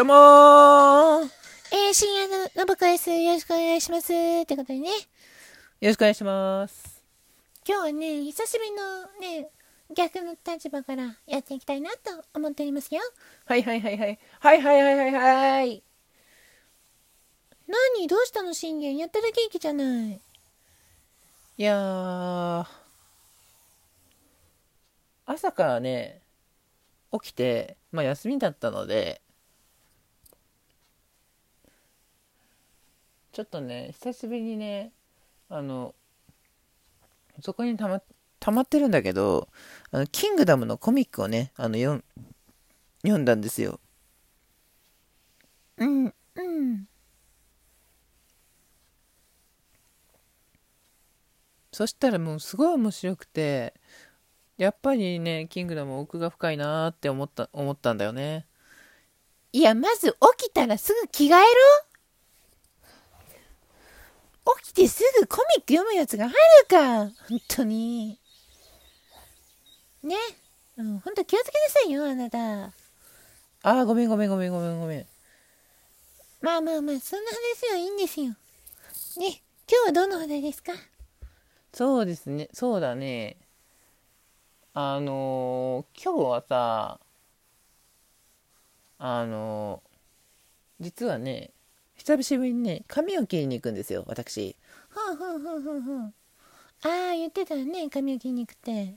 [0.00, 0.16] どうもー
[1.72, 3.10] えー、深夜の信子です。
[3.10, 4.10] よろしくお願いします。
[4.14, 4.88] ってことでね。
[4.88, 4.94] よ
[5.82, 7.02] ろしくお願いします。
[7.68, 9.02] 今日はね、久しぶりの
[9.42, 9.50] ね、
[9.94, 13.02] 逆の立場からやっていきたいなと思っておりますよ。
[13.44, 14.18] はいはいはいはい。
[14.40, 15.82] はいはいはいはいはい。
[17.98, 18.08] 何？
[18.08, 18.54] どうしたの？
[18.54, 20.12] 信玄やっただけ息じゃない。
[20.12, 20.18] い
[21.62, 22.66] やー、
[25.26, 26.22] 朝からね、
[27.12, 29.20] 起きて、まあ休みだったので、
[33.40, 34.92] ちょっとね、久しぶりにね、
[35.48, 35.94] あの、
[37.40, 38.02] そこにたま、
[38.38, 39.48] 溜まってるんだけど、
[39.90, 42.04] あの、キングダムのコミックをね、あの、読ん、
[43.00, 43.80] 読んだんですよ。
[45.78, 46.86] うん、うん。
[51.72, 53.72] そしたらもうすごい面白くて、
[54.58, 58.46] やっぱりね、キングダム奥が深いなーって思った、思ったんだよね。
[59.52, 61.46] いや、まず起きたらすぐ着替えろ
[64.62, 66.34] 起きてすぐコミック読むやつがある
[66.68, 68.18] か本当に。
[70.02, 70.16] ね。
[70.76, 72.72] うん、本当気をつけなさいよ、あなた。
[73.62, 75.06] あー、ごめんごめんごめんごめんごめん。
[76.40, 78.28] まあまあまあ、そんな話はいいんですよ。
[78.28, 80.72] ね、今日はどの話題ですか？
[81.74, 83.36] そうですね、そうだね。
[84.72, 86.98] あのー今日はさ、
[88.98, 91.50] あのー実はね、
[92.00, 94.56] 久しぶりにね、髪を切りに行くんですよ、私。
[94.88, 96.04] ふんふんふんふんふん。
[96.06, 96.12] あ
[96.82, 98.94] あ、言ってたね、髪を切りに行くって。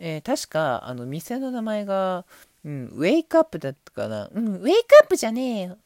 [0.00, 2.26] えー確か、あの、店の名前が、
[2.64, 4.28] うん、ウェイクアップだったかな。
[4.34, 5.78] うん、ウェイクアップじゃねえよ。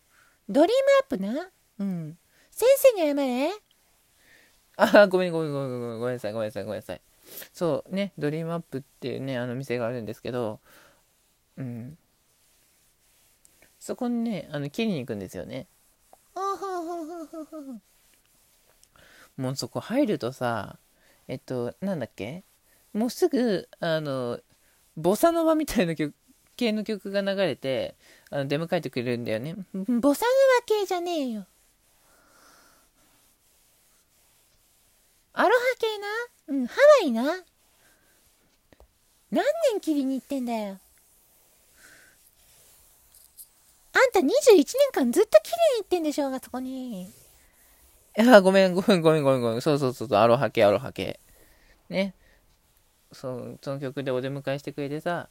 [0.48, 1.50] ドリームアップな。
[1.80, 2.18] うん。
[2.50, 3.50] 先生に謝れ。
[4.76, 7.02] あ、ごめんごめんごめんごめんごめんなさい、ごめんなさい、ごめんなさい。
[7.52, 10.58] そうね、ドリームアップっていうね、あの店があるんですけど、
[11.58, 11.98] うん。
[13.88, 15.66] そこにね、あの、切りに行くんですよね。
[19.38, 20.78] もうそこ入るとさ、
[21.26, 22.44] えっと、なんだっけ？
[22.92, 24.40] もうすぐ、あの、
[24.98, 26.14] ボサノバみたいな曲、
[26.58, 27.94] 系の曲が流れて、
[28.28, 29.54] あの出迎えてくれるんだよね。
[29.54, 31.46] ボサノバ系じゃねえよ。
[35.32, 36.06] アロハ系な？
[36.48, 37.22] うん、ハワイな？
[39.30, 40.78] 何年切りに行ってんだよ。
[43.94, 47.04] あんた21年間ずっと切りに行ってんでしょうが、そこに。
[47.04, 47.08] い
[48.16, 49.60] や、ごめん、ごめん、ごめん、ごめん、ごめん。
[49.60, 51.20] そうそうそうそう、アロハ系、アロハ系。
[51.88, 52.14] ね。
[53.12, 55.28] そう、その曲でお出迎えしてくれてさ、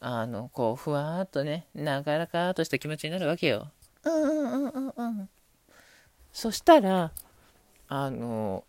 [0.00, 3.70] あの、こう、ふわーっとね、なかなかーっとした気持ちになるわけよ。
[4.04, 5.28] うんうんうんうんうん。
[6.32, 7.12] そしたら、
[7.88, 8.64] あの、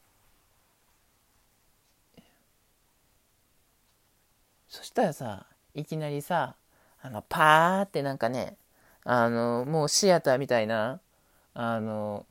[4.68, 6.56] そしたらさ、いきなりさ、
[7.02, 8.58] あの、パーってなんかね、
[9.06, 11.00] あの、もうシアターみたいな、
[11.53, 12.25] あの、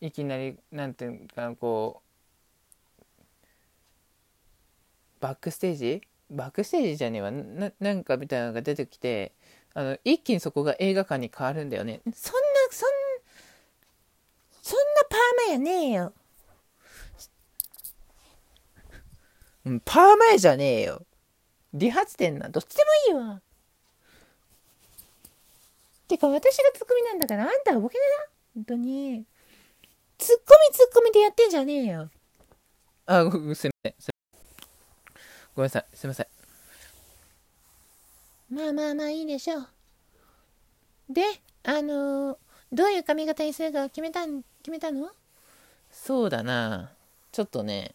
[0.00, 2.02] いきなり、なんていうか、こ
[5.18, 6.02] う、バックステージ？
[6.30, 7.30] バックステージじゃねえわ。
[7.30, 9.32] な、なんかみたいなのが出てきて、
[9.74, 12.00] あの、一気にそこが映画館に変わるんだよね。
[12.04, 12.12] そんな、
[12.70, 12.88] そん、
[14.62, 15.18] そんなパー
[15.48, 16.12] マやねえよ。
[19.84, 21.06] パーマ絵じゃねえよ。
[21.74, 22.48] 理髪店な。
[22.48, 23.40] どっちでもいいわ。
[26.08, 28.30] てか私がツッコミなんだからあんたはボケだな。
[28.54, 29.24] 本当に。
[30.18, 32.10] ツッコミツッコミでやってんじゃねえよ。
[33.06, 33.72] あ、ごすみません。
[33.98, 34.10] す
[35.54, 35.86] ごめんなさい。
[35.94, 36.26] すみません。
[38.50, 39.68] まあまあまあいいでしょう。
[41.08, 41.22] で、
[41.64, 42.36] あのー
[42.72, 45.10] どういう髪型にするか決めたん、決めたの？
[45.90, 46.90] そうだな。
[47.30, 47.94] ちょっとね、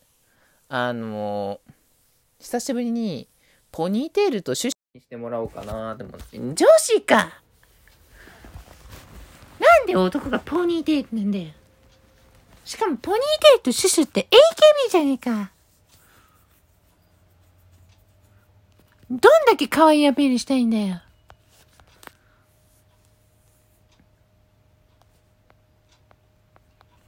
[0.70, 1.60] あの
[2.38, 3.28] 久しぶりに
[3.78, 6.40] ポニーテールとシュッシュにしてもらおうかなと思って。
[6.40, 7.44] 女子か
[9.60, 11.46] なんで男がポニーテールなんだよ。
[12.66, 14.28] しかもポニーテールとシュシュって
[14.88, 15.52] AKB じゃねえか。
[19.12, 21.00] どんだけ可愛いアピールしたいんだよ。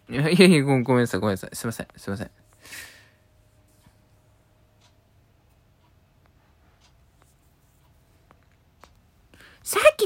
[0.08, 1.50] いやいやいや、ごごめんなさい、ごめんなさい。
[1.56, 2.32] すいません、すいません。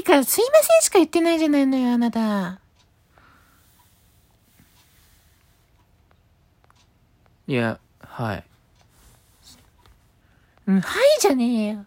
[0.04, 2.60] からすいませんしか言ってないじゃないのよ、あなた。
[7.46, 8.44] いや、はい。
[10.66, 11.84] うん、はいじゃねえよ。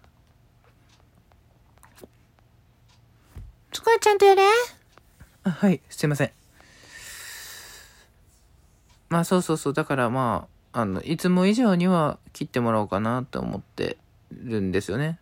[3.71, 4.43] そこはちゃんとやれ。
[5.43, 6.31] あはい、すいません。
[9.09, 9.73] まあ、そうそうそう。
[9.73, 13.97] だからまあ、あの、いつも以上には切ってもらおうかなと思って
[14.31, 15.19] るんですよね。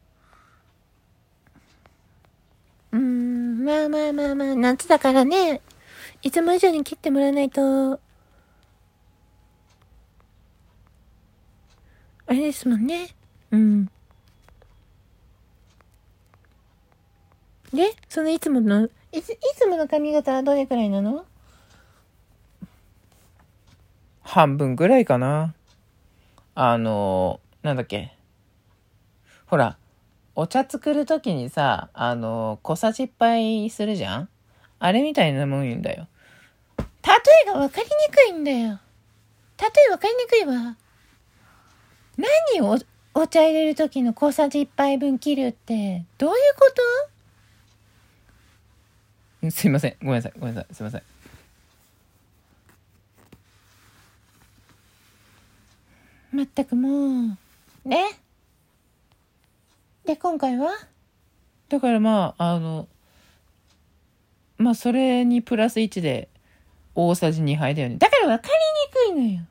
[2.92, 5.60] うーん、まあまあまあまあ、夏だからね、
[6.22, 8.00] いつも以上に切ってもらわないと、あ
[12.30, 13.08] れですもんね。
[13.50, 13.86] うん。
[17.74, 21.26] で、そのいつもの、いつ、いつもの髪型はどれくらいなの
[24.22, 25.56] 半分ぐらいかな。
[26.54, 28.16] あの、なんだっけ。
[29.48, 29.80] ほら、
[30.38, 34.30] お茶作るときにさ、あの、小さじいっぱいするじゃん？
[34.80, 36.08] あれみたいなもん言うんだよ。
[36.78, 36.84] 例
[37.46, 38.80] えが分かりにくいんだよ。
[39.58, 40.76] 例え分かりにくいわ。
[42.18, 42.78] 何を
[43.14, 46.70] おお茶入れる時の小さじ1杯分切るって、どういうこ
[49.42, 49.52] と？
[49.52, 49.96] すいません。
[50.02, 50.34] ごめんなさい。
[50.38, 50.74] ごめんなさい。
[50.76, 51.04] すいません。
[56.34, 57.38] まったくも
[57.86, 57.88] う。
[57.88, 58.20] ね？
[60.06, 60.70] で、今回は？
[61.70, 62.88] だからまあ、あの、
[64.58, 66.30] まあ、それにプラス1で、
[66.94, 67.98] 大さじ2杯だよね。
[67.98, 68.50] だから分か
[69.04, 69.46] りにくいのよ。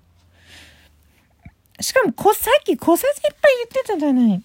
[1.80, 4.28] しかもこ、さっき小さじ1杯言ってたじゃない。
[4.30, 4.40] なん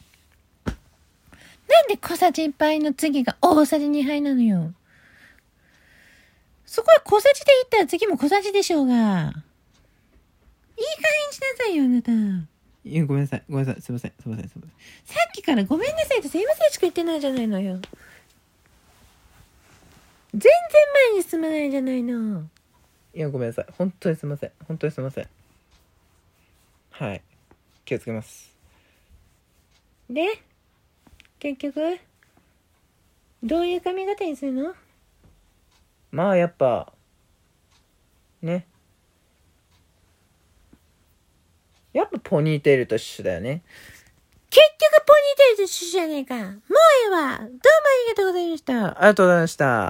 [1.88, 4.74] で小さじ1杯の次が大さじ2杯なのよ。
[6.66, 8.94] そこは小さじで言ったら次も小さじでしょうが。
[8.94, 9.34] いい加減
[11.32, 12.12] しなさいよ、あなた。
[12.90, 13.44] いや、ごめんなさい。
[13.48, 13.82] ごめんなさい。
[13.82, 14.14] すいません。
[14.20, 14.50] すいません。
[14.50, 14.72] すいません。
[15.06, 17.80] さっきからごめんなさいとすいませんしか言ってないじゃないのよ。
[20.34, 20.52] 全然
[21.12, 22.50] 前に進まないじゃないの。
[23.14, 23.66] いや、ごめんなさい。
[23.78, 24.52] 本当にすいません。
[24.68, 25.28] 本当にすいません。
[26.92, 27.22] はい。
[27.86, 28.56] 気をつけます。
[30.10, 30.28] で、
[31.40, 32.00] 結局、
[33.44, 34.74] どういう髪型にするの？
[36.12, 36.92] まあ、やっぱ、
[38.42, 38.66] ね。
[41.94, 43.64] やっぱポニーテールと一緒だよね。
[44.50, 46.36] 結局ポニーテールと一緒じゃねえか。
[46.36, 47.38] もうええわ。
[47.38, 48.74] どうもありがとうございました。
[48.74, 49.88] ありがとうございました。